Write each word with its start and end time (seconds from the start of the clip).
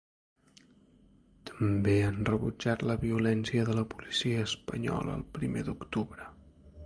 També 1.49 1.93
han 2.05 2.17
rebutjat 2.29 2.85
la 2.91 2.97
violència 3.05 3.67
de 3.69 3.77
la 3.81 3.85
policia 3.93 4.41
espanyola 4.49 5.19
el 5.21 5.25
primer 5.39 5.67
d’octubre. 5.69 6.27